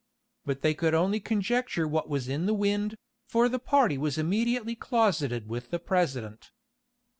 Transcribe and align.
But 0.47 0.61
they 0.63 0.73
could 0.73 0.95
only 0.95 1.19
conjecture 1.19 1.87
what 1.87 2.09
was 2.09 2.27
in 2.27 2.47
the 2.47 2.55
wind, 2.55 2.97
for 3.27 3.47
the 3.47 3.59
party 3.59 3.99
was 3.99 4.17
immediately 4.17 4.73
closeted 4.73 5.47
with 5.47 5.69
the 5.69 5.77
president. 5.77 6.49